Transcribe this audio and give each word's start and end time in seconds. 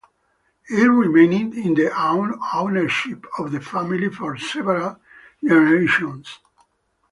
It 0.67 0.85
remained 0.85 1.53
in 1.53 1.75
the 1.75 1.91
ownership 1.99 3.23
of 3.37 3.51
the 3.51 3.61
family 3.61 4.09
for 4.09 4.35
several 4.35 4.99
generations. 5.43 6.39